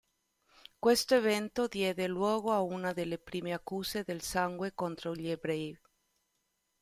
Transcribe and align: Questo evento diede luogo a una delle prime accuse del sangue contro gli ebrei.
Questo 0.79 1.13
evento 1.13 1.67
diede 1.67 2.07
luogo 2.07 2.51
a 2.51 2.59
una 2.61 2.91
delle 2.91 3.19
prime 3.19 3.53
accuse 3.53 4.01
del 4.01 4.21
sangue 4.23 4.73
contro 4.73 5.13
gli 5.13 5.29
ebrei. 5.29 5.77